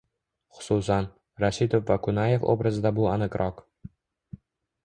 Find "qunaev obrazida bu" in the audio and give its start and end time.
2.07-3.07